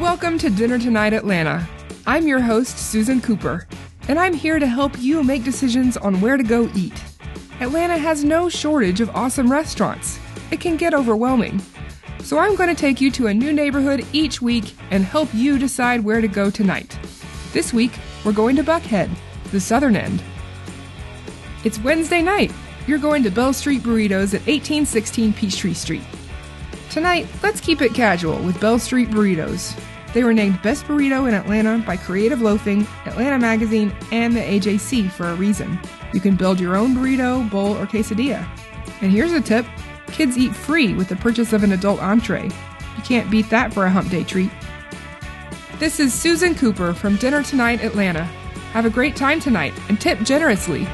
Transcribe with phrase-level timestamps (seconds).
[0.00, 1.68] Welcome to Dinner Tonight Atlanta.
[2.06, 3.66] I'm your host, Susan Cooper,
[4.06, 7.02] and I'm here to help you make decisions on where to go eat.
[7.60, 10.20] Atlanta has no shortage of awesome restaurants.
[10.52, 11.60] It can get overwhelming.
[12.20, 15.58] So I'm going to take you to a new neighborhood each week and help you
[15.58, 16.96] decide where to go tonight.
[17.52, 19.10] This week, we're going to Buckhead,
[19.50, 20.22] the southern end.
[21.64, 22.52] It's Wednesday night.
[22.86, 26.04] You're going to Bell Street Burritos at 1816 Peachtree Street.
[26.90, 29.78] Tonight, let's keep it casual with Bell Street Burritos.
[30.14, 35.10] They were named Best Burrito in Atlanta by Creative Loafing, Atlanta Magazine, and the AJC
[35.10, 35.78] for a reason.
[36.14, 38.48] You can build your own burrito, bowl, or quesadilla.
[39.02, 39.66] And here's a tip
[40.06, 42.44] kids eat free with the purchase of an adult entree.
[42.44, 44.50] You can't beat that for a hump day treat.
[45.78, 48.24] This is Susan Cooper from Dinner Tonight Atlanta.
[48.72, 50.88] Have a great time tonight and tip generously.